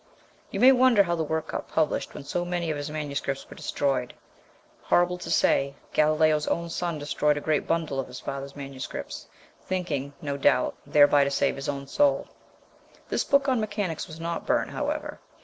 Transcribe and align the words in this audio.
You 0.49 0.59
may 0.59 0.71
wonder 0.71 1.03
how 1.03 1.13
the 1.13 1.23
work 1.23 1.49
got 1.49 1.67
published 1.69 2.15
when 2.15 2.23
so 2.23 2.43
many 2.43 2.71
of 2.71 2.77
his 2.77 2.89
manuscripts 2.89 3.47
were 3.47 3.55
destroyed. 3.55 4.15
Horrible 4.81 5.19
to 5.19 5.29
say, 5.29 5.75
Galileo's 5.93 6.47
own 6.47 6.71
son 6.71 6.97
destroyed 6.97 7.37
a 7.37 7.39
great 7.39 7.67
bundle 7.67 7.99
of 7.99 8.07
his 8.07 8.19
father's 8.19 8.55
manuscripts, 8.55 9.27
thinking, 9.63 10.13
no 10.19 10.37
doubt, 10.37 10.75
thereby 10.87 11.23
to 11.23 11.29
save 11.29 11.55
his 11.55 11.69
own 11.69 11.85
soul. 11.85 12.27
This 13.09 13.23
book 13.23 13.47
on 13.47 13.61
mechanics 13.61 14.07
was 14.07 14.19
not 14.19 14.47
burnt, 14.47 14.71
however. 14.71 15.19